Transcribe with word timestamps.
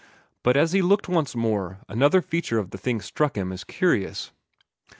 But 0.41 0.57
as 0.57 0.71
he 0.71 0.81
looked 0.81 1.07
once 1.07 1.35
more, 1.35 1.77
another 1.87 2.23
feature 2.23 2.57
of 2.57 2.71
the 2.71 2.79
thing 2.79 3.01
struck 3.01 3.37
him 3.37 3.51
as 3.51 3.63
curious. 3.63 4.31